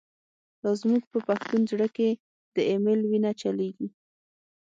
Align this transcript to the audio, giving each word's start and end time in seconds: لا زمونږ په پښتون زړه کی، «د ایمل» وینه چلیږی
لا 0.63 0.71
زمونږ 0.81 1.03
په 1.11 1.17
پښتون 1.27 1.61
زړه 1.71 1.87
کی، 1.95 2.09
«د 2.55 2.55
ایمل» 2.71 2.99
وینه 3.09 3.31
چلیږی 3.41 3.87